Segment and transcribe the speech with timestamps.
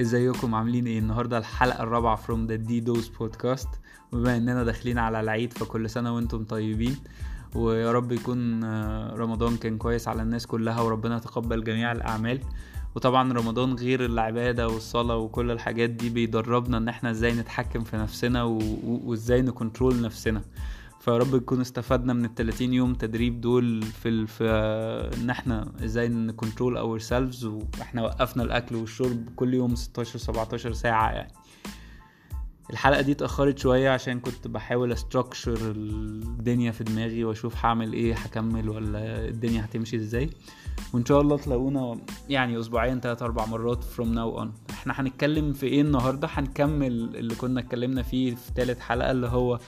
[0.00, 3.68] ازيكم؟ عاملين إيه؟ النهارده الحلقة الرابعة from the دي دوز بودكاست
[4.12, 6.96] وبما اننا داخلين على العيد فكل سنة وأنتم طيبين.
[7.54, 12.40] ويا رب يكون آه، رمضان كان كويس على الناس كلها وربنا يتقبل جميع الأعمال.
[12.94, 18.44] وطبعا رمضان غير العبادة والصلاة وكل الحاجات دي بيدربنا إن إحنا إزاي نتحكم في نفسنا
[18.44, 20.42] و- وإزاي ن control نفسنا.
[21.02, 24.28] فيا رب نكون استفدنا من ال 30 يوم تدريب دول في ال...
[24.28, 24.44] في
[25.20, 31.10] إن إحنا إزاي ن control ourselves وإحنا وقفنا الأكل والشرب كل يوم 16 17 ساعة
[31.10, 31.32] يعني.
[32.70, 38.14] الحلقة دي اتأخرت شوية عشان كنت بحاول a structure الدنيا في دماغي وأشوف هعمل إيه
[38.14, 40.30] هكمل ولا الدنيا هتمشي إزاي.
[40.92, 41.98] وإن شاء الله تلاقونا
[42.28, 44.70] يعني اسبوعيا تلات أربع مرات from now on.
[44.70, 49.58] إحنا هنتكلم في إيه النهاردة؟ هنكمل اللي كنا اتكلمنا فيه في تالت حلقة اللي هو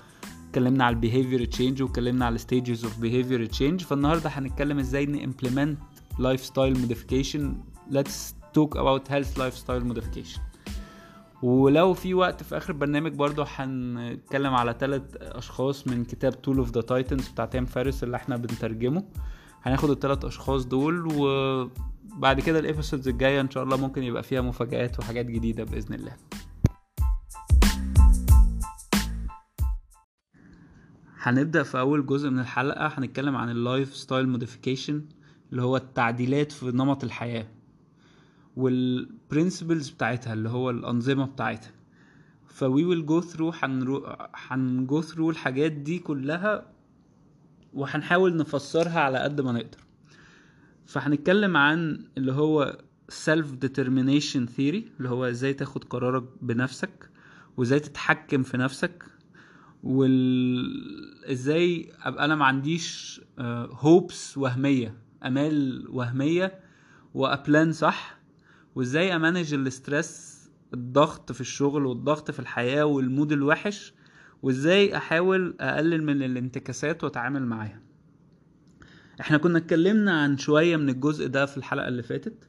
[0.55, 5.07] اتكلمنا على ال behavior change واتكلمنا على ال stages of behavior change فالنهاردة هنتكلم إزاي
[5.07, 5.69] ن
[6.19, 7.55] implement lifestyle modification
[7.91, 10.41] let's talk about health lifestyle modification
[11.43, 16.71] ولو في وقت في آخر البرنامج برضو هنتكلم على ثلاث أشخاص من كتاب Tools of
[16.71, 19.05] the Titans بتاع تيم فيرس اللي إحنا بنترجمه.
[19.63, 24.41] هناخد الثلاث أشخاص دول وبعد كده ال episodes الجاية إن شاء الله ممكن يبقى فيها
[24.41, 26.13] مفاجآت وحاجات جديدة بإذن الله.
[31.25, 35.03] هنبدأ في أول جزء من الحلقة هنتكلم عن ال lifestyle modification
[35.51, 37.47] اللي هو التعديلات في نمط الحياة
[38.57, 41.71] وال principles بتاعتها اللي هو الأنظمة بتاعتها.
[42.47, 43.53] ف we will go through
[44.49, 46.73] هن go through الحاجات دي كلها
[47.75, 49.79] وهنحاول نفسرها على قد ما نقدر.
[50.87, 52.79] فهنتكلم عن اللي هو
[53.13, 57.11] self determination theory اللي هو إزاي تاخد قرارك بنفسك
[57.57, 59.14] وإزاي تتحكم في نفسك.
[59.85, 63.21] وال إزاي ابقى أنا ما عنديش
[63.71, 66.61] hopes وهمية أمال وهمية
[67.15, 68.19] وأ plan صح؟
[68.75, 70.41] وازاي أ manage ال stress
[70.75, 73.95] الضغط في الشغل والضغط في الحياة وال mood الوحش؟
[74.43, 77.81] وازاي أحاول أقلل من الانتكاسات وأتعامل معاها؟
[79.21, 82.49] إحنا كنا اتكلمنا عن شوية من الجزء ده في الحلقة اللي فاتت.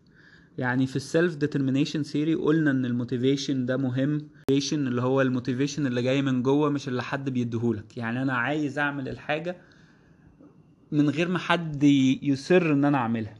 [0.57, 4.27] يعني في ال self determination theory قلنا إن ال motivation ده مهم.
[4.87, 8.79] اللي هو ال motivation اللي جاي من جوه مش اللي حد بيديهولك يعني أنا عايز
[8.79, 9.55] أعمل الحاجة
[10.91, 11.83] من غير ما حد
[12.23, 13.35] يصر إن أنا أعملها.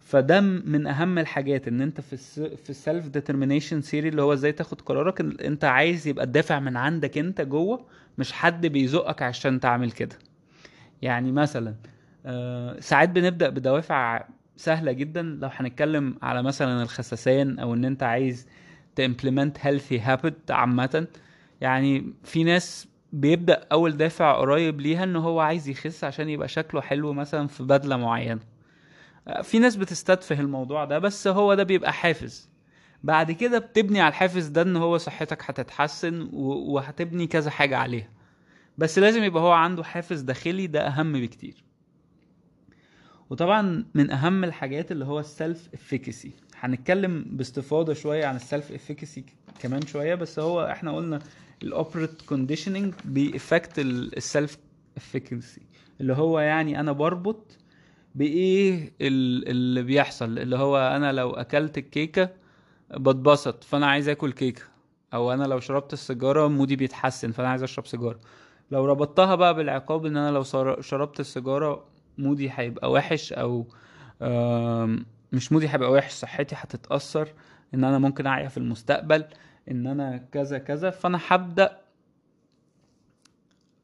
[0.00, 2.16] فده من أهم الحاجات إن أنت في
[2.56, 6.60] في ال self determination theory اللي هو إزاي تاخد قرارك إن أنت عايز يبقى الدافع
[6.60, 7.86] من عندك أنت جوه
[8.18, 10.16] مش حد بيزقك عشان تعمل كده.
[11.02, 11.74] يعني مثلا
[12.26, 14.24] آه، ساعات بنبدأ بدوافع
[14.58, 15.22] سهلة جدا.
[15.22, 18.46] لو هنتكلم على مثلا الخسسان أو إن أنت عايز
[19.00, 21.06] تimplement healthy habit عامة
[21.60, 26.80] يعني في ناس بيبدأ أول دافع قريب ليها إن هو عايز يخس عشان يبقى شكله
[26.80, 28.40] حلو مثلا في بدلة معينة.
[29.28, 32.50] آه، في ناس بتستتفه الموضوع ده بس هو ده بيبقى حافز.
[33.04, 38.08] بعد كده بتبني على الحافز ده إن هو صحتك هتتحسن وهتبني كذا حاجة عليها.
[38.78, 41.67] بس لازم يبقى هو عنده حافز داخلي ده أهم بكتير.
[43.30, 46.30] وطبعا من أهم الحاجات اللي هو ال self efficacy
[46.60, 49.24] هنتكلم باستفاضة شوية عن ال self efficacy
[49.60, 51.18] كمان شوية بس هو إحنا قلنا
[51.62, 54.58] ال operant conditioning بي affect ال self
[54.96, 55.60] efficacy
[56.00, 57.56] اللي هو يعني أنا بربط
[58.14, 60.38] بإيه ال- اللي بيحصل.
[60.38, 62.30] اللي هو أنا لو أكلت الكيكة
[62.90, 64.62] بتبسط فأنا عايز آكل كيكة.
[65.14, 68.18] أو أنا لو شربت السيجارة mood ي بيتحسن فأنا عايز أشرب سيجارة.
[68.70, 70.42] لو ربطتها بقى بالعقاب إن أنا لو
[70.80, 71.84] شربت السيجارة
[72.18, 73.66] mood ي هيبقى وحش أو
[75.32, 77.28] مش mood ي هيبقى وحش صحتي هتتأثر
[77.74, 79.24] إن أنا ممكن أعيا في المستقبل
[79.70, 81.78] إن أنا كذا كذا فأنا هبدأ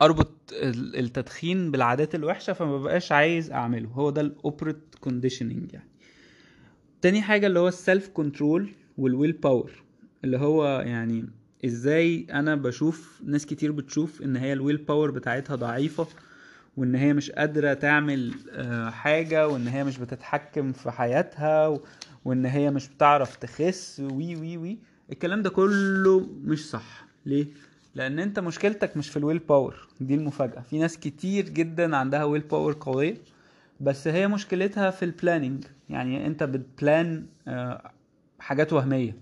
[0.02, 3.88] أربط ال- التدخين بالعادات الوحشة فما بقاش عايز أعمله.
[3.88, 5.88] هو ده ال operant conditioning يعني.
[7.02, 9.82] تاني حاجة اللي هو ال self control وال will power
[10.24, 11.26] اللي هو يعني
[11.64, 16.06] إزاي أنا بشوف ناس كتير بتشوف إن هي ال will power بتاعتها ضعيفة
[16.76, 21.78] وإن هي مش قادرة تعمل آه، حاجة وإن هي مش بتتحكم في حياتها
[22.24, 24.78] وإن هي مش بتعرف تخس وي وي وي.
[25.12, 27.04] الكلام ده كله مش صح.
[27.26, 27.46] ليه؟
[27.94, 30.60] لأن أنت مشكلتك مش في ال will power دي المفاجأة.
[30.60, 33.14] في ناس كتير جدا عندها will power قوية
[33.80, 37.90] بس هي مشكلتها في ال planning يعني أنت بت plan آه،
[38.38, 39.16] حاجات وهمية.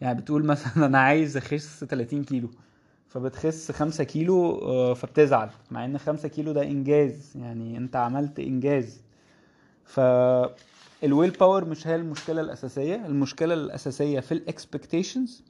[0.00, 2.50] يعني بتقول مثلا أنا عايز أخس 30 كيلو.
[3.08, 9.00] فبتخس 5 كيلو آه، فبتزعل مع إن 5 كيلو ده إنجاز يعني أنت عملت إنجاز.
[9.84, 10.00] ف
[11.04, 15.44] ال will power مش هي المشكلة الأساسية المشكلة الأساسية في ال expectations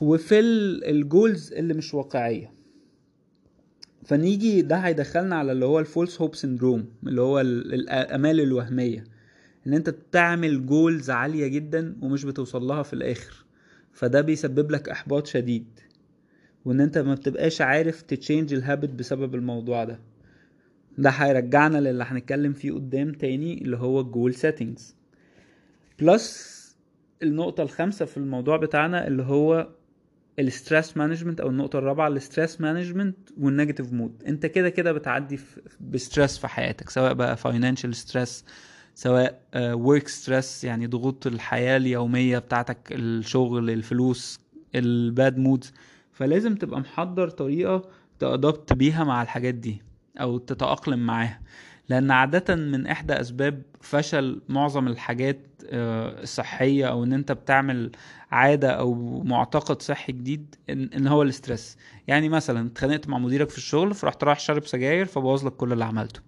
[0.00, 0.40] وفي
[0.90, 2.52] ال goals اللي مش واقعية.
[4.04, 9.04] فنيجي ده هيدخلنا على اللي هو ال false hope syndrome اللي هو ال- الأمال الوهمية.
[9.66, 13.45] إن أنت بتعمل goals عالية جدا ومش بتوصل لها في الآخر.
[13.96, 15.80] فده بيسبب لك إحباط شديد
[16.64, 20.00] وإن أنت ما بتبقاش عارف ت change ال habit بسبب الموضوع ده.
[20.98, 24.96] ده هيرجعنا للي هنتكلم فيه قدام تاني اللي هو ال goal settings
[26.00, 26.56] plus
[27.22, 29.68] النقطة الخامسة في الموضوع بتاعنا اللي هو
[30.38, 34.92] ال stress management أو النقطة الرابعة ال stress management وال negative mood أنت كده كده
[34.92, 35.38] بتعدي
[35.80, 38.44] ب stress في حياتك سواء بقى financial stress
[38.98, 44.38] سواء work stress يعني ضغوط الحياة اليومية بتاعتك الشغل الفلوس
[44.74, 45.64] ال bad mood
[46.12, 47.82] فلازم تبقى محضر طريقة
[48.18, 49.82] ت adapt بيها مع الحاجات دي
[50.20, 51.40] أو تتأقلم معاها.
[51.88, 55.40] لأن عادة من إحدى أسباب فشل معظم الحاجات
[55.72, 57.92] الصحية أو إن أنت بتعمل
[58.30, 61.76] عادة أو معتقد صحي جديد إن, هو ال stress
[62.06, 65.84] يعني مثلا اتخانقت مع مديرك في الشغل فرحت رايح شارب سجاير فبوظ لك كل اللي
[65.84, 66.20] عملته.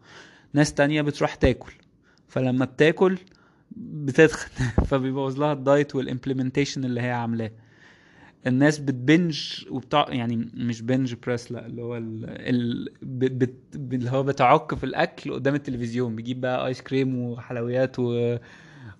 [0.52, 1.72] ناس تانية بتروح تاكل.
[2.28, 3.18] فلما بتاكل
[3.76, 4.50] بتتخن
[4.88, 7.50] فبيبوظ لها الدايت وال implementation اللي هي عاملاه.
[8.46, 12.88] الناس بت binge وبتاع يعني مش binge برضه لا اللي هو ال...
[13.02, 13.54] بت...
[13.74, 16.16] اللي هو بتعك في الأكل قدام التلفزيون.
[16.16, 18.36] بيجيب بقى ايس كريم وحلويات و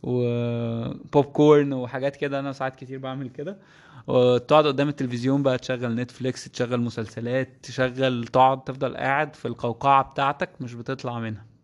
[0.02, 2.38] وبوب كورن وحاجات كده.
[2.40, 3.58] أنا ساعات كتير بعمل كده.
[4.06, 10.50] وتقعد قدام التلفزيون بقى تشغل نتفليكس تشغل مسلسلات تشغل تقعد تفضل قاعد في القوقعة بتاعتك
[10.60, 11.57] مش بتطلع منها.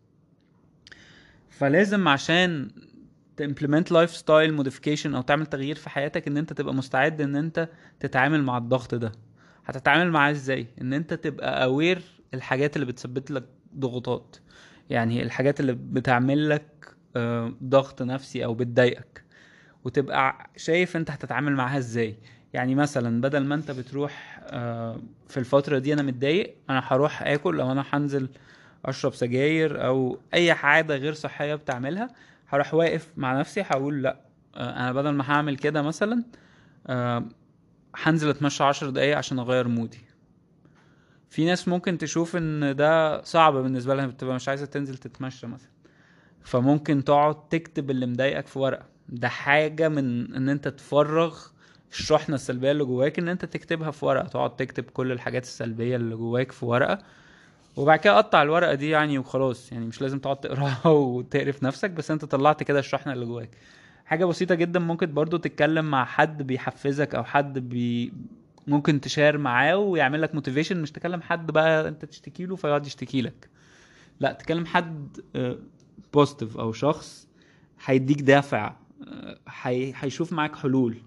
[1.57, 2.69] فلازم عشان
[3.41, 7.69] ت implement lifestyle modification أو تعمل تغيير في حياتك إن أنت تبقى مستعد إن أنت
[7.99, 9.11] تتعامل مع الضغط ده.
[9.65, 12.01] هتتعامل معاه إزاي؟ إن أنت تبقى aware
[12.33, 13.43] الحاجات اللي بتثبت لك
[13.75, 14.35] ضغوطات.
[14.89, 16.95] يعني الحاجات اللي بتعمل لك
[17.63, 19.23] ضغط نفسي أو بتضايقك.
[19.83, 22.15] وتبقى شايف أنت هتتعامل معاها إزاي.
[22.53, 24.39] يعني مثلا بدل ما أنت بتروح
[25.27, 28.29] في الفترة دي أنا متضايق أنا هروح آكل أو أنا هنزل
[28.85, 32.07] اشرب سجاير أو اي عادة غير صحية بتعملها
[32.49, 34.19] هروح واقف مع نفسي هقول لا
[34.57, 36.23] أنا بدل ما هعمل كده مثلا
[37.95, 39.99] هنزل اتمشى عشر دقايق عشان اغير مودي.
[41.29, 45.69] في ناس ممكن تشوف ان ده صعب بالنسبة لها بتبقى مش عايزة تنزل تتمشى مثلا.
[46.43, 48.85] فممكن تقعد تكتب اللي مضايقك في ورقة.
[49.09, 51.39] ده حاجة من ان انت تفرغ
[51.91, 54.27] الشحنة السلبية اللي جواك ان انت تكتبها في ورقة.
[54.27, 56.99] تقعد تكتب كل الحاجات السلبية اللي جواك في ورقة
[57.77, 62.11] وبعد كده قطع الورقة دي يعني وخلاص يعني مش لازم تقعد تقراها وتقرف نفسك بس
[62.11, 63.49] انت طلعت كده الشحنة اللي جواك.
[64.05, 68.13] حاجة بسيطة جدا ممكن برضو تتكلم مع حد بيحفزك أو حد بي
[68.67, 72.85] ممكن ت share معاه ويعمل لك motivation مش تكلم حد بقى انت تشتكي له فيقعد
[72.85, 73.49] يشتكي لك.
[74.19, 75.17] لا تكلم حد
[76.13, 77.27] positive أو شخص
[77.85, 78.73] هيديك دافع
[80.01, 80.97] هيشوف معاك حلول.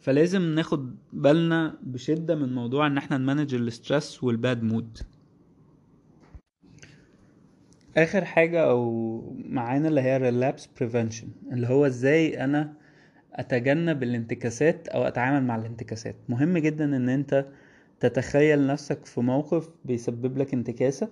[0.00, 4.98] فلازم ناخد بالنا بشدة من موضوع إن إحنا ن manage ال stress وال bad mood.
[7.96, 12.72] آخر حاجة أو معانا اللي هي relapse prevention اللي هو إزاي أنا
[13.34, 16.16] أتجنب الانتكاسات أو أتعامل مع الانتكاسات.
[16.28, 17.46] مهم جدا إن أنت
[18.00, 21.08] تتخيل نفسك في موقف بيسبب لك انتكاسة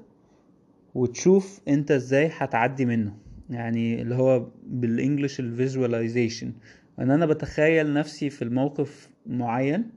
[0.95, 3.17] وتشوف أنت إزاي هتعدي منه.
[3.51, 6.53] يعني اللي هو بالإنجلش الفيجواليزيشن
[7.01, 9.91] إن أنا بتخيل نفسي في الموقف معين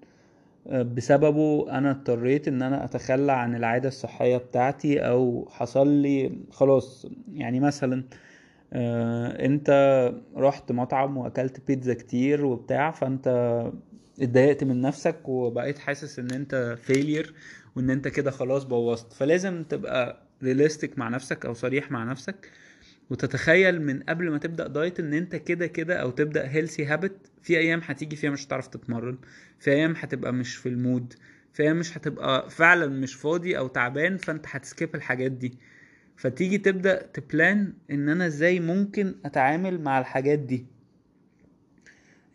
[0.69, 7.59] بسببه أنا اضطريت إن أنا أتخلى عن العادة الصحية بتاعتي أو حصل لي خلاص يعني
[7.59, 8.03] مثلا
[9.45, 9.69] أنت
[10.37, 13.27] رحت مطعم وأكلت بيتزا كتير وبتاع فأنت
[14.21, 17.33] اتضايقت من نفسك وبقيت حاسس إن أنت failure
[17.75, 19.13] وإن أنت كده خلاص بوظت.
[19.13, 22.51] فلازم تبقى realistic مع نفسك أو صريح مع نفسك.
[23.09, 27.57] وتتخيل من قبل ما تبدأ دايت إن أنت كده كده أو تبدأ healthy habit في
[27.57, 29.17] أيام هتيجي فيها مش هتعرف تتمرن
[29.59, 31.13] في أيام هتبقى مش في ال mood
[31.53, 35.57] في أيام مش هتبقى فعلا مش فاضي أو تعبان فأنت هت skip الحاجات دي.
[36.17, 40.65] فتيجي تبدأ تبلان إن أنا إزاي ممكن أتعامل مع الحاجات دي.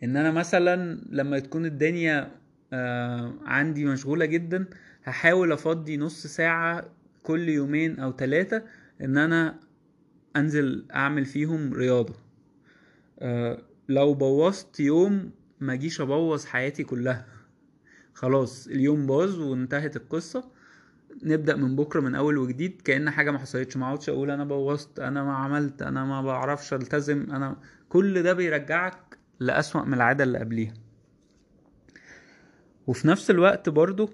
[0.03, 2.31] إن أنا مثلا لما تكون الدنيا
[2.73, 4.65] آه عندي مشغولة جدا
[5.03, 6.85] هحاول أفضي نص ساعة
[7.23, 8.63] كل يومين أو ثلاثة
[9.01, 9.59] إن أنا
[10.35, 12.13] انزل اعمل فيهم رياضة.
[13.19, 17.25] أه لو بوظت يوم ما اجيش ابوظ حياتي كلها.
[18.13, 20.51] خلاص اليوم باظ وانتهت القصة.
[21.23, 23.77] نبدأ من بكرة من أول وجديد كأن حاجة ما حصلتش.
[23.77, 27.57] ما اقعدش أقول أنا بوظت أنا ما عملت أنا ما بعرفش التزم أنا
[27.89, 30.73] كل ده بيرجعك لأسوأ من العادة اللي قبليها.
[32.87, 34.09] وفي نفس الوقت برضو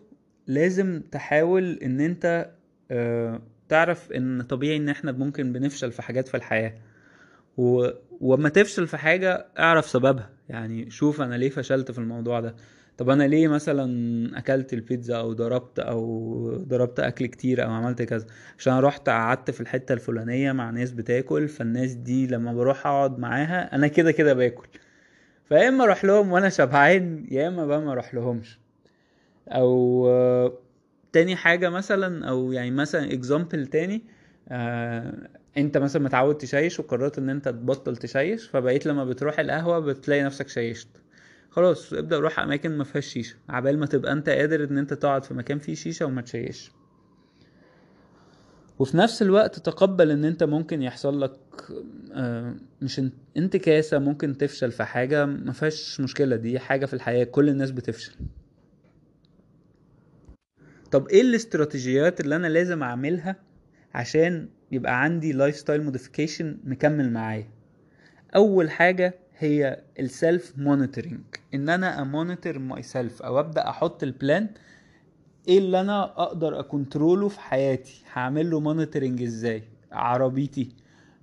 [0.47, 2.51] لازم تحاول إن أنت
[2.91, 6.73] أه تعرف إن طبيعي إن إحنا ممكن بنفشل في حاجات في الحياة.
[7.57, 7.87] و...
[8.21, 10.29] وما تفشل في حاجة أعرف سببها.
[10.49, 12.55] يعني شوف أنا ليه فشلت في الموضوع ده.
[12.97, 18.25] طب أنا ليه مثلا أكلت البيتزا أو ضربت أو ضربت أكل كتير أو عملت كذا؟
[18.57, 23.75] عشان رحت قعدت في الحتة الفلانية مع ناس بتاكل فالناس دي لما بروح أقعد معاها
[23.75, 24.67] أنا كده كده باكل.
[25.45, 28.59] فيا إما أروح لهم وأنا شبعان يا إما بقى ما أروح لهمش.
[29.47, 30.07] أو
[31.13, 34.01] تاني حاجة مثلا أو يعني مثلا اكزامبل تاني
[34.49, 35.13] آه
[35.57, 40.47] أنت مثلا متعود تشيش وقررت إن أنت تبطل تشيش فبقيت لما بتروح القهوة بتلاقي نفسك
[40.47, 40.87] شيشت.
[41.49, 45.23] خلاص ابدأ روح اماكن ما فيهاش شيشة عبال ما تبقى أنت قادر إن أنت تقعد
[45.25, 46.71] في مكان فيه شيشة وما تشيش.
[48.79, 51.31] وفي نفس الوقت تقبل إن أنت ممكن يحصل لك
[52.13, 53.01] آه، مش
[53.37, 58.11] انتكاسة ممكن تفشل في حاجة ما فيهاش مشكلة دي حاجة في الحياة كل الناس بتفشل.
[60.91, 63.35] طب إيه الاستراتيجيات اللي أنا لازم أعملها
[63.93, 67.47] عشان يبقى عندي lifestyle modification مكمل معايا؟
[68.35, 71.19] أول حاجة هي ال self monitoring
[71.53, 74.49] إن أنا أ monitor myself أو أبدأ أحط ال plan
[75.47, 80.69] إيه اللي أنا أقدر أ control ه في حياتي؟ هعمل له monitoring إزاي؟ عربيتي؟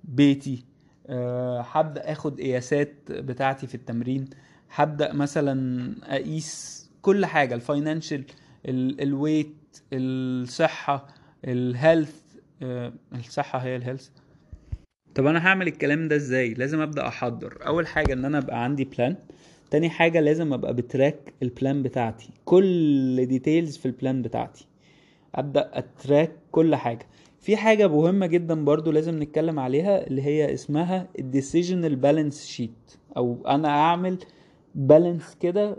[0.03, 0.65] بيتي؟
[1.07, 4.29] أه هبدأ آخد قياسات بتاعتي في التمرين؟
[4.75, 8.23] هبدأ مثلا أقيس كل حاجة ال financial
[8.65, 9.53] ال weight
[9.93, 11.07] الصحة
[11.45, 12.21] ال health
[12.61, 14.09] أه الصحة هي ال health
[15.15, 17.57] طب أنا هعمل الكلام ده إزاي؟ لازم أبدأ أحضر.
[17.67, 19.15] أول حاجة إن أنا أبقى عندي plan
[19.71, 22.29] تاني حاجة لازم أبقى ب track ال plan بتاعتي.
[22.45, 24.67] كل details في ال plan بتاعتي.
[25.35, 27.07] أبدأ أ track كل حاجة.
[27.39, 32.95] في حاجة مهمة جدا برضو لازم نتكلم عليها اللي هي اسمها ال decisional balance sheet
[33.17, 34.17] أو أنا أعمل
[34.75, 35.77] balance كده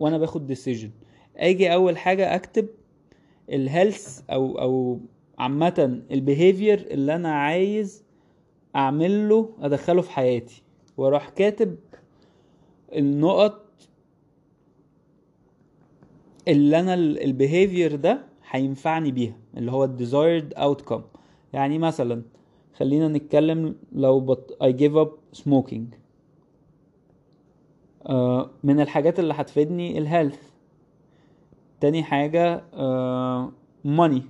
[0.00, 0.90] وأنا باخد decision
[1.36, 2.68] أجي أول حاجة أكتب
[3.50, 5.00] ال health أو أو
[5.38, 8.04] عامة ال behavior اللي أنا عايز
[8.76, 10.62] اعمل له أدخله في حياتي.
[10.96, 11.76] وأروح كاتب
[12.92, 13.66] النقط
[16.48, 21.02] اللي أنا ال behavior ده هينفعني بيها اللي هو ال desired outcome
[21.52, 22.22] يعني مثلا
[22.74, 24.58] خلينا نتكلم لو بط...
[24.64, 25.96] I give up smoking.
[28.06, 30.49] آه من الحاجات اللي هتفيدني الهيلث
[31.80, 33.52] تاني حاجة آه
[33.86, 34.20] money.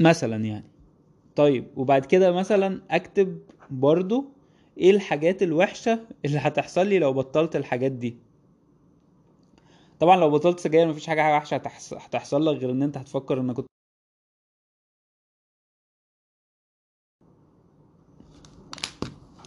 [0.00, 0.64] مثلا يعني.
[1.36, 3.38] طيب وبعد كده مثلا أكتب
[3.70, 4.24] برضو
[4.78, 8.16] إيه الحاجات الوحشة اللي هتحصل لي لو بطلت الحاجات دي.
[10.00, 11.56] طبعا لو بطلت سجاير مفيش حاجة وحشة
[11.96, 13.66] هتحصل لك غير إن أنت هتفكر إنك كنت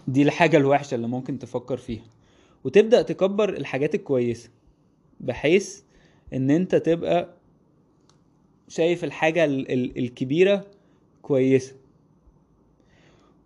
[0.07, 2.03] دي الحاجة الوحشة اللي ممكن تفكر فيها.
[2.63, 4.50] وتبدأ تكبر الحاجات الكويسة
[5.20, 5.82] بحيث
[6.34, 7.30] إن أنت تبقى
[8.68, 10.66] شايف الحاجة الكبيرة
[11.22, 11.75] كويسة.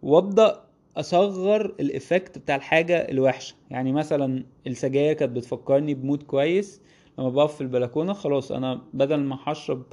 [0.03, 0.63] وأبدأ
[0.97, 3.55] أصغر ال effect بتاع الحاجة الوحشة.
[3.69, 6.81] يعني مثلا السجاير كانت بتفكرني ب mood كويس
[7.19, 9.83] لما بقف في البلكونة خلاص أنا بدل ما هشرب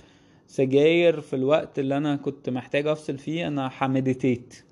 [0.46, 4.64] سجاير في الوقت اللي أنا كنت محتاج أفصل فيه أنا ه meditate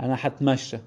[0.00, 0.78] أنا هتمشى.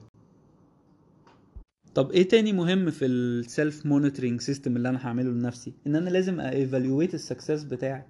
[1.96, 6.10] طب إيه تاني مهم في ال self monitoring system اللي أنا هعمله لنفسي؟ ان أنا
[6.10, 8.04] لازم evaluate ال success بتاعي.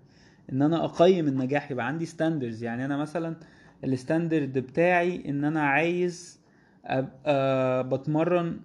[0.51, 3.35] ان أنا اقيم النجاح يبقى عندي standards يعني أنا مثلا
[3.83, 6.39] ال standard بتاعي ان أنا عايز
[6.85, 8.59] أبقى بتمرن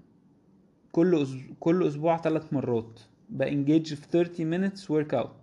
[0.92, 3.00] كل أسبوع كل أسبوع ثلاث مرات.
[3.30, 5.36] ب engage في 30 minutes workout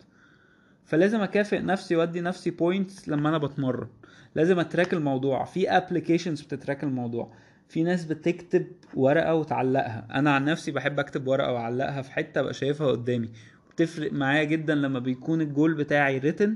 [0.86, 3.88] فلازم أكافئ نفسي وأدي نفسي points لما أنا بتمرن.
[4.36, 5.46] لازم أ track الموضوع.
[5.46, 7.34] في applications بت track الموضوع.
[7.68, 10.08] في ناس بتكتب ورقة وتعلقها.
[10.14, 13.30] أنا عن نفسي بحب أكتب ورقة وأعلقها في حتة أبقى شايفها قدامي.
[13.72, 16.56] بتفرق معايا جدا لما بيكون الجول بتاعي written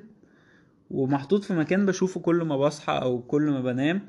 [0.92, 4.02] ومحطوط في مكان بشوفه كل ما بصحى أو كل ما بنام.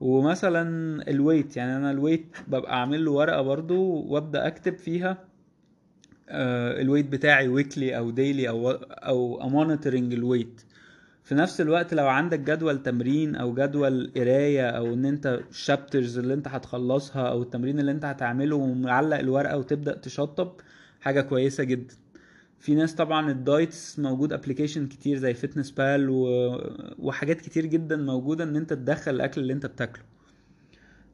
[0.00, 0.62] ومثلا
[1.10, 5.18] ال weight يعني أنا ال weight ببقى اعمل له ورقة برضو وأبدأ أكتب فيها
[6.28, 10.62] آه ال weight بتاعي weekly أو daily أو أو ا monitoring ال weight
[11.22, 16.18] في نفس الوقت لو عندك جدول تمرين أو جدول قراية أو إن أنت ال chapters
[16.18, 20.52] اللي أنت هتخلصها أو التمرين اللي أنت هتعمله ومعلق الورقة وتبدأ تشطب
[21.00, 21.94] حاجة كويسة جدا.
[22.58, 26.26] في ناس طبعا ال diets موجود application كتير زي فيتنس بال و...
[26.98, 30.04] وحاجات كتير جدا موجودة إن أنت تدخل الأكل اللي أنت بتاكله.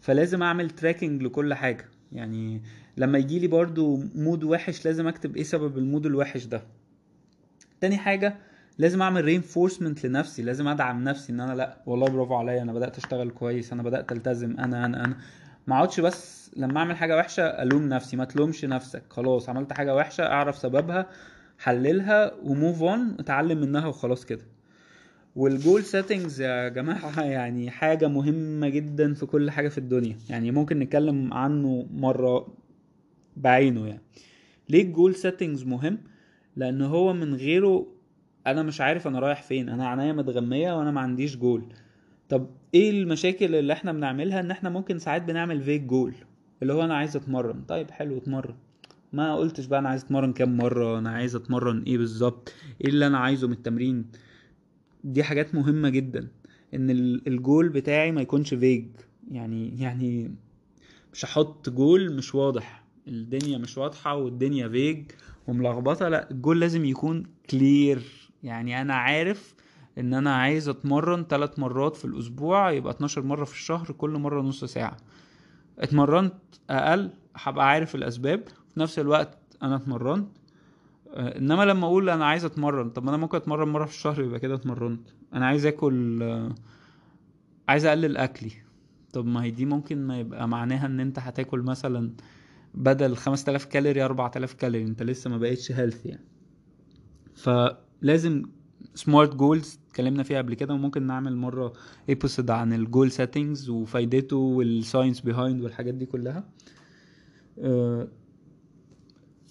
[0.01, 1.85] فلازم أعمل tracking لكل حاجة.
[2.13, 2.63] يعني
[2.97, 6.63] لما يجي لي برضو mood وحش لازم أكتب إيه سبب ال mood الوحش ده.
[7.81, 8.37] تاني حاجة
[8.79, 11.83] لازم اعمل reinforcement لنفسي لازم ادعم نفسي ان أنا لا.
[11.87, 15.17] والله برافو عليا أنا بدأت اشتغل كويس أنا بدأت التزم أنا أنا أنا.
[15.67, 19.03] ما اقعدش بس لما اعمل حاجة وحشة الوم نفسي ما تلومش نفسك.
[19.11, 21.07] خلاص عملت حاجة وحشة اعرف سببها
[21.59, 24.45] حللها و move on اتعلم منها وخلاص كده.
[25.37, 30.17] وال goal settings يا جماعة يعني حاجة مهمة جدا في كل حاجة في الدنيا.
[30.31, 32.55] يعني ممكن نتكلم عنه مرة
[33.37, 34.03] بعينه يعني.
[34.69, 35.99] ليه ال goal settings مهم؟
[36.57, 37.98] لأن هو من غيره
[38.47, 41.65] أنا مش عارف أنا رايح فين أنا عينيا متغمية وأنا ما عنديش جول.
[42.29, 46.15] طب إيه المشاكل اللي إحنا بنعملها ان إحنا ممكن ساعات بنعمل vague goal
[46.63, 47.63] اللي هو أنا عايز اتمرن.
[47.63, 48.55] طيب حلو اتمرن.
[49.13, 52.53] ما قلتش بقى أنا عايز اتمرن كام مرة أنا عايز اتمرن إيه بالظبط
[52.85, 54.05] إيه اللي أنا عايزه من التمرين.
[55.05, 56.29] دي حاجات مهمة جدا
[56.75, 56.91] ان
[57.27, 58.87] الجول بتاعي ما يكونش vague
[59.31, 60.35] يعني يعني
[61.13, 62.85] مش هحط جول مش واضح.
[63.09, 65.05] الدنيا مش واضحة والدنيا vague
[65.47, 68.03] وملخبطة لا الجول لازم يكون clear
[68.43, 69.55] يعني أنا عارف
[69.99, 74.43] إن أنا عايز أتمرن ثلاث مرات في الأسبوع يبقى 12 مرة في الشهر كل مرة
[74.43, 74.97] نص ساعة.
[75.79, 76.35] اتمرنت
[76.71, 78.49] أقل هبقى عارف الأسباب.
[78.75, 80.29] في نفس الوقت أنا اتمرنت.
[81.15, 84.41] آه، إنما لما أقول أنا عايز أتمرن طب أنا ممكن أتمرن مرة في الشهر يبقى
[84.41, 85.09] كده اتمرنت.
[85.35, 86.55] أنا عايز آكل آه،
[87.69, 88.53] عايز أقلل أكلي.
[89.13, 92.11] طب ما هي دي ممكن ما يبقى معناها إن أنت هتاكل مثلا
[92.75, 94.85] بدل 5000 كالوري 4000 كالوري.
[94.85, 96.25] أنت لسه ما بقتش health يعني.
[98.03, 98.43] فلازم
[98.95, 101.73] smart goals اتكلمنا فيها قبل كده وممكن نعمل مرة
[102.09, 106.45] episode عن ال goal settings وفايدته وال science behind والحاجات دي كلها.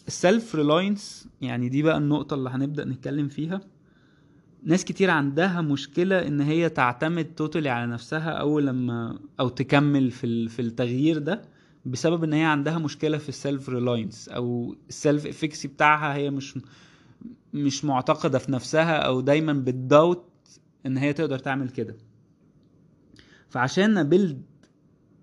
[0.08, 3.62] ال self reliance يعني دي بقى النقطة اللي هنبدأ نتكلم فيها.
[4.64, 10.48] ناس كتير عندها مشكلة إن هي تعتمد totally على نفسها أول لما أو تكمل في
[10.48, 11.42] في التغيير ده
[11.86, 16.30] بسبب إن هي عندها مشكلة في ال self reliance أو ال self efficacy بتاعها هي
[16.30, 16.60] مش
[17.58, 20.26] مش معتقدة في نفسها أو دايما بتداوت
[20.86, 21.96] إن هي تقدر تعمل كده.
[23.50, 24.42] فعشان ن build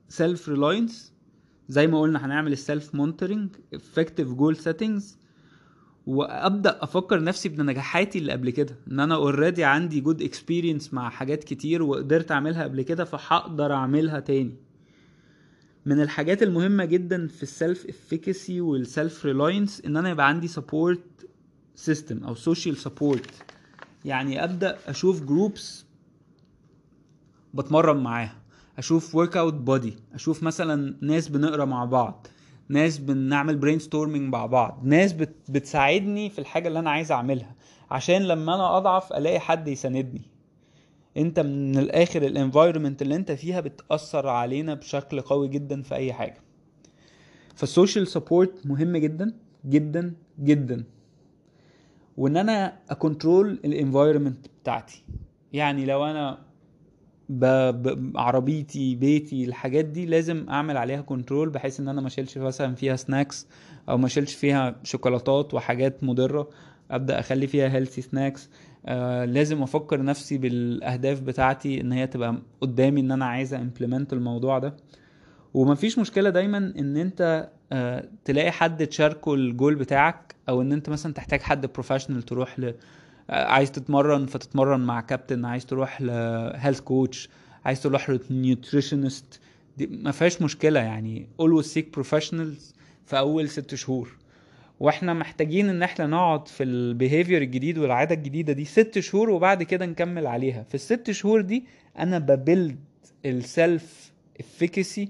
[0.09, 1.13] self reliance
[1.69, 5.19] زي ما قلنا هنعمل ال self monitoring effective goal settings
[6.07, 8.77] وأبدأ أفكر نفسي بنجاحاتي اللي قبل كده.
[8.91, 14.21] إن أنا already عندي good experience مع حاجات كتير وقدرت أعملها قبل كده فهقدر أعملها
[14.21, 14.57] تاني.
[15.87, 20.49] من الحاجات المهمة جدا في ال self efficacy وال self reliance إن أنا يبقى عندي
[20.49, 21.29] support
[21.75, 23.31] system أو social support
[24.05, 25.85] يعني أبدأ أشوف groups
[27.55, 28.37] بتمرن معاها.
[28.79, 32.27] أشوف workout buddy أشوف مثلا ناس بنقرأ مع بعض.
[32.69, 34.81] ناس بنعمل brainstorming مع بعض.
[34.83, 37.55] ناس بت بتساعدني في الحاجة اللي أنا عايز أعملها.
[37.91, 40.23] عشان لما أنا أضعف ألاقي حد يساندني.
[41.17, 46.13] أنت من الآخر ال environment اللي أنت فيها بتأثر علينا بشكل قوي جدا في أي
[46.13, 46.41] حاجة.
[47.55, 49.35] فال social support مهم جدا
[49.67, 50.85] جدا جدا.
[52.17, 55.05] وإن أنا ا control ال environment بتاعتي.
[55.53, 56.39] يعني لو أنا
[57.29, 57.45] ب...
[57.83, 58.13] ب...
[58.19, 62.97] عربيتي بيتي الحاجات دي لازم أعمل عليها control بحيث إن أنا ما أشيلش مثلا فيها
[62.97, 63.47] snacks
[63.89, 66.49] أو ما أشيلش فيها شوكولاتات وحاجات مضرة
[66.91, 68.51] أبدأ أخلي فيها healthy snacks
[68.87, 74.59] آه لازم أفكر نفسي بالأهداف بتاعتي إن هي تبقى قدامي إن أنا عايز implement الموضوع
[74.59, 74.77] ده.
[75.55, 81.13] ومفيش مشكلة دايما إن أنت آه تلاقي حد تشاركه الجول بتاعك أو إن أنت مثلا
[81.13, 82.75] تحتاج حد professional تروح ل
[83.29, 87.29] عايز تتمرن فتتمرن مع كابتن عايز تروح ل health coach
[87.65, 89.41] عايز تروح ل nutritionist
[89.77, 92.75] دي ما فيهاش مشكلة يعني always seek professionals
[93.07, 94.17] في أول ست شهور.
[94.81, 99.63] وإحنا محتاجين إن إحنا نقعد في ال behavior الجديد والعادة الجديدة دي ست شهور وبعد
[99.63, 100.63] كده نكمل عليها.
[100.63, 101.65] في الست شهور دي
[101.99, 102.79] أنا ب build
[103.25, 105.09] ال self efficacy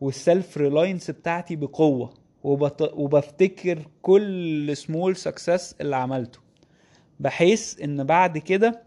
[0.00, 2.10] وال self reliance بتاعتي بقوة
[2.44, 2.82] وبط...
[2.94, 6.38] وبفتكر كل small success اللي عملته.
[7.20, 8.82] بحيث إن بعد كده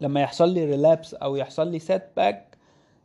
[0.00, 2.56] لما يحصل لي relapse أو يحصل لي setback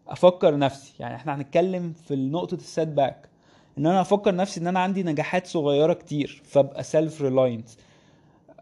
[0.08, 0.94] أفكر نفسي.
[1.00, 3.30] يعني إحنا هنتكلم في نقطة ال setback
[3.78, 7.78] إن أنا أفكر نفسي إن أنا عندي نجاحات صغيرة كتير فأبقى self reliance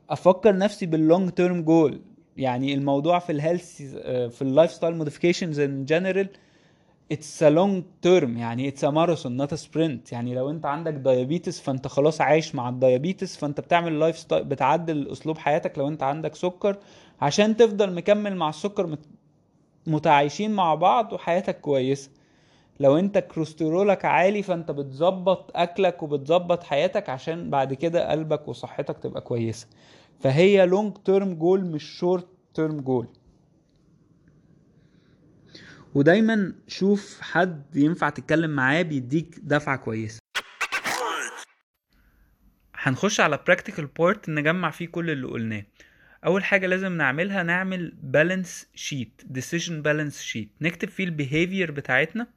[0.09, 2.01] أفكر نفسي بال long term goal
[2.37, 3.81] يعني الموضوع في ال health
[4.35, 6.29] في ال lifestyle modifications in general
[7.11, 10.93] it's a long term يعني it's a marathon not a sprint يعني لو انت عندك
[10.93, 16.03] diabetes فانت خلاص عايش مع ال diabetes فانت بتعمل lifestyle بتعدل اسلوب حياتك لو انت
[16.03, 16.77] عندك سكر.
[17.21, 18.97] عشان تفضل مكمل مع السكر
[19.87, 22.09] متعايشين مع بعض وحياتك كويسة.
[22.79, 29.21] لو انت كوليسترولك عالي فانت بتظبط أكلك وبتظبط حياتك عشان بعد كده قلبك وصحتك تبقى
[29.21, 29.67] كويسة.
[30.19, 33.07] فهي long term goal مش short term goal
[35.95, 40.19] ودايما شوف حد ينفع تتكلم معاه بيديك دفعة كويسة.
[42.75, 45.65] هنخش على practical part نجمع فيه كل اللي قلناه.
[46.25, 52.27] أول حاجة لازم نعملها نعمل balance sheet decision balance sheet نكتب فيه ال behavior بتاعتنا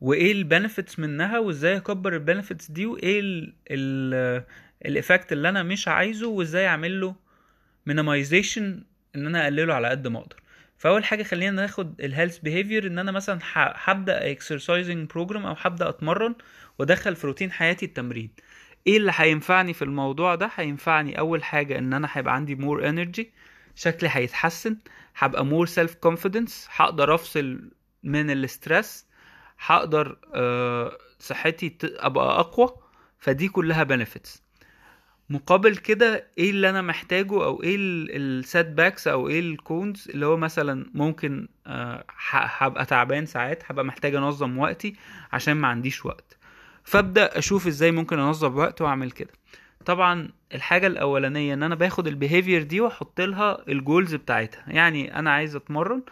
[0.00, 3.20] وإيه ال benefits منها وإزاي أكبر ال benefits دي وإيه
[4.86, 7.14] ال effect اللي أنا مش عايزه وإزاي أعمل له
[7.86, 8.84] minimization
[9.16, 10.41] إن أنا أقلله على قد ما أقدر.
[10.82, 15.88] فأول حاجة خلينا ناخد ال health behavior إن أنا مثلا هبدأ exercising program أو هبدأ
[15.88, 16.34] أتمرن
[16.78, 18.30] وادخل في روتين حياتي التمرين.
[18.86, 23.32] إيه اللي هينفعني في الموضوع ده؟ هينفعني أول حاجة إن أنا هيبقى عندي more energy
[23.74, 24.76] شكلي هيتحسن
[25.16, 27.70] هبقى more self confidence هقدر أفصل
[28.02, 29.06] من ال stress
[29.58, 32.76] هقدر أه صحتي أبقى أقوى
[33.18, 34.41] فدي كلها benefits
[35.30, 40.26] مقابل كده إيه اللي أنا محتاجه أو إيه ال setbacks أو إيه ال cons اللي
[40.26, 44.96] هو مثلا ممكن آه، هبقى تعبان ساعات هبقى محتاج انظم وقتي
[45.32, 46.36] عشان ما عنديش وقت.
[46.84, 49.30] فابدأ أشوف إزاي ممكن انظم وقت واعمل كده.
[49.86, 54.64] طبعا الحاجة الأولانية إن أنا باخد ال behavior دي واحط لها ال goals بتاعتها.
[54.68, 56.02] يعني أنا عايز أتمرن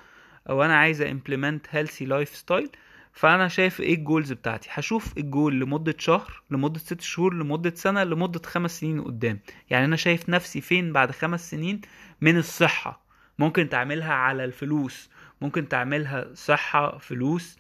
[0.51, 2.71] أو أنا عايز implement healthy lifestyle
[3.13, 4.69] فأنا شايف إيه ال goals بتاعتي.
[4.73, 9.41] هشوف الجول لمدة شهر لمدة ست شهور لمدة سنة لمدة خمس سنين قدام.
[9.71, 11.81] يعني أنا شايف نفسي فين بعد خمس سنين؟
[12.21, 13.05] من الصحة.
[13.39, 15.11] ممكن تعملها على الفلوس.
[15.41, 17.59] ممكن تعملها صحة فلوس.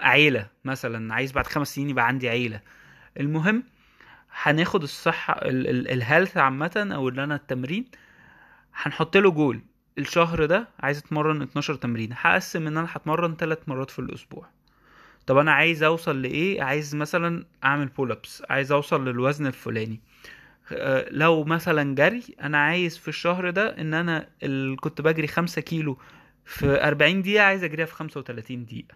[0.00, 1.14] عيلة مثلا.
[1.14, 2.60] عايز بعد خمس سنين يبقى عندي عيلة.
[3.20, 3.62] المهم
[4.42, 7.84] هناخد الصحة ال health عامة أو اللي أنا التمرين
[8.74, 9.60] هنحط له جول.
[9.98, 14.46] الشهر ده عايز اتمرن 12 تمرين هقسم ان أنا هتمرن 3 مرات في الأسبوع.
[15.26, 20.00] طب أنا عايز اوصل لإيه؟ عايز مثلا اعمل pull ups عايز اوصل للوزن الفلاني.
[20.72, 24.76] آه، لو مثلا جري أنا عايز في الشهر ده ان أنا ال...
[24.80, 25.98] كنت بجري 5 كيلو
[26.44, 28.94] في 40 دقيقة عايز اجريها في 35 دقيقة.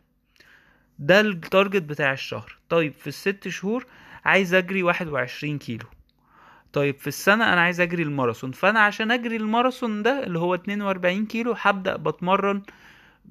[0.99, 2.59] ده ال target بتاع الشهر.
[2.69, 3.87] طيب في الست شهور
[4.25, 5.87] عايز اجري 21 كيلو.
[6.73, 11.27] طيب في السنة أنا عايز أجري الماراثون فأنا عشان أجري الماراثون ده اللي هو 42
[11.27, 12.63] كيلو هبدأ بتمرن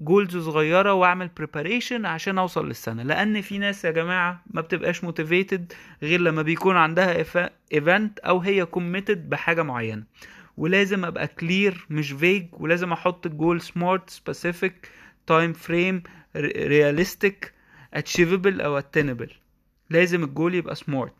[0.01, 3.03] goals صغيرة وأعمل preparation عشان أوصل للسنة.
[3.03, 7.25] لأن في ناس يا جماعة ما بتبقاش motivated غير لما بيكون عندها
[7.73, 10.03] event أو هي committed بحاجة معينة.
[10.57, 14.89] ولازم أبقى clear مش vague ولازم أحط ال goal smart specific
[15.27, 16.03] time frame
[16.35, 17.53] realistic
[17.93, 19.29] achievable أو attainable
[19.89, 21.13] لازم الجول يبقى smart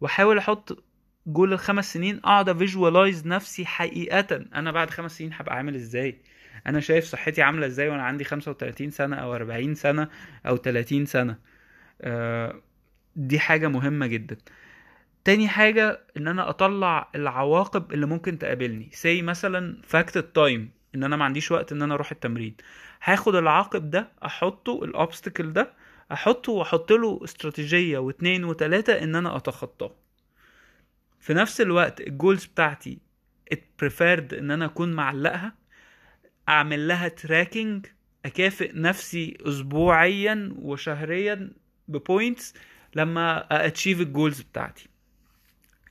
[0.00, 0.84] وأحاول أحط
[1.26, 4.44] جول الخمس سنين اقعد ا visualize نفسي حقيقة.
[4.54, 6.18] أنا بعد خمس سنين هبقى عامل إزاي؟
[6.66, 10.08] أنا شايف صحتي عاملة إزاي وأنا عندي 35 سنة أو 40 سنة
[10.46, 11.38] أو 30 سنة.
[12.00, 12.62] آه،
[13.16, 14.36] دي حاجة مهمة جدا.
[15.24, 18.90] تاني حاجة ان أنا اطلع العواقب اللي ممكن تقابلني.
[18.92, 22.56] say مثلا فاكت ال time ان أنا ما عنديش وقت ان أنا أروح التمرين.
[23.04, 25.72] هاخد العاقب ده احطه ال obstacle ده
[26.12, 30.01] احطه واحط له استراتيجية واتنين وتلاتة ان أنا اتخطاه.
[31.22, 32.98] في نفس الوقت ال goals بتاعتي
[33.54, 35.54] preferred إن أنا أكون معلقها
[36.48, 37.86] أعمل لها tracking
[38.24, 41.50] أكافئ نفسي اسبوعيا وشهريا
[41.88, 42.54] ب points
[42.94, 44.88] لما achieve ال goals بتاعتي.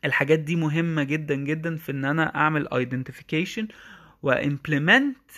[0.06, 3.66] الحاجات دي مهمة جدا جدا في إن أنا أعمل identification
[4.24, 5.32] و implement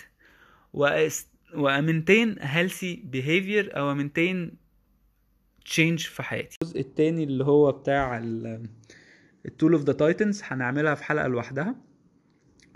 [1.54, 4.56] و maintain healthy behavior أو ا maintain
[5.68, 6.56] change في حياتي.
[6.62, 8.18] الجزء التاني اللي هو بتاع
[9.46, 11.74] ال tool of the titans هنعملها في حلقة لوحدها.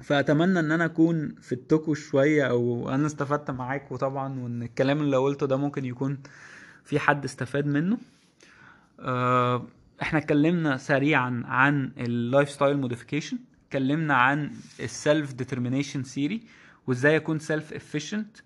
[0.02, 5.00] فأتمنى إن أنا أكون في ال talk شوية أو أنا استفدت معاكم طبعا وإن الكلام
[5.00, 6.18] اللي قلته ده ممكن يكون
[6.85, 7.98] في حد استفاد منه.
[9.00, 9.66] آه،
[10.02, 14.50] إحنا اتكلمنا سريعا عن ال lifestyle modification اتكلمنا عن
[14.81, 16.42] ال self determination theory
[16.87, 18.37] وإزاي أكون self efficient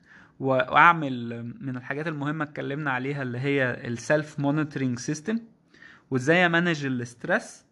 [0.41, 5.39] وأعمل من الحاجات المهمة اتكلمنا عليها اللي هي ال self monitoring system
[6.11, 7.65] وإزاي أ manage ال stress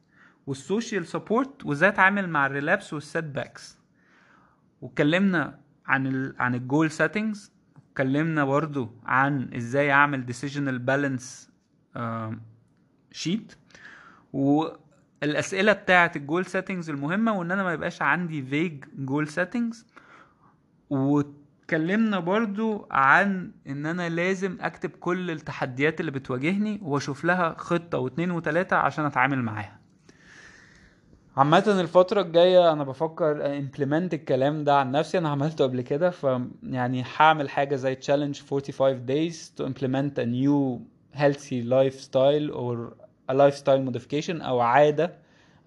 [0.51, 3.79] وال social support وازاي اتعامل مع ال relapse وال setbacks
[4.81, 11.51] واتكلمنا عن ال عن ال goal settings اتكلمنا برضو عن إزاي اعمل decisional balance
[13.13, 13.53] sheet
[14.33, 19.87] والأسئلة بتاعه ال goal settings المهمة وإن أنا ما يبقاش عندي vague goal settings
[20.91, 28.31] واتكلمنا برضو عن إن أنا لازم أكتب كل التحديات اللي بتواجهني وأشوف لها خطة واتنين
[28.31, 29.80] وتلاتة عشان أتعامل معاها.
[31.37, 35.19] عامة الفترة الجاية أنا بفكر امبلمنت الكلام ده عن نفسي.
[35.19, 36.27] أنا عملته قبل كده ف
[36.63, 40.81] يعني هعمل حاجة زي challenge 45 days to implement a new
[41.21, 42.95] healthy lifestyle or
[43.31, 45.15] a lifestyle modification أو عادة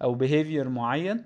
[0.02, 1.24] أو behavior معين.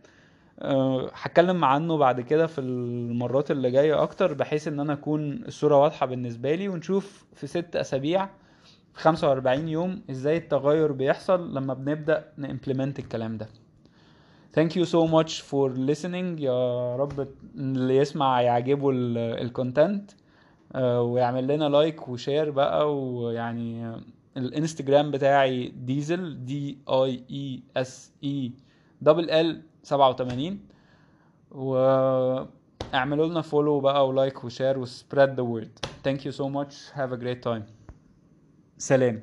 [0.61, 5.77] أه، هتكلم عنه بعد كده في المرات اللي جاية أكتر بحيث إن أنا أكون الصورة
[5.77, 8.29] واضحة بالنسبة لي ونشوف في ست أسابيع
[8.95, 13.49] في 45 يوم إزاي التغير بيحصل لما بنبدأ نimplement الكلام ده.
[14.59, 16.41] Thank you so much for listening.
[16.41, 20.11] يا رب اللي يسمع يعجبه ال content
[20.75, 24.01] ويعمل لنا like و share بقى ويعني آه،
[24.37, 28.53] الانستجرام بتاعي ديزل D I E S E
[29.03, 30.61] double L 87
[31.51, 36.49] واعملوا لنا follow بقى و like و share و spread the word Thank you so
[36.49, 36.75] much.
[36.95, 37.63] Have a great time.
[38.79, 39.23] سلام.